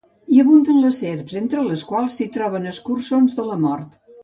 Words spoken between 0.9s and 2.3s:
serps, entre les quals s'hi